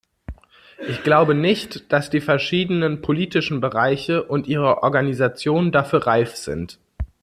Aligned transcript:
Ich 0.89 1.03
glaube 1.03 1.35
nicht, 1.35 1.93
dass 1.93 2.09
die 2.09 2.21
verschiedenen 2.21 3.03
politischen 3.03 3.61
Bereiche 3.61 4.23
und 4.23 4.47
ihre 4.47 4.81
Organisation 4.81 5.71
dafür 5.71 6.07
reif 6.07 6.35
sind. 6.35 6.79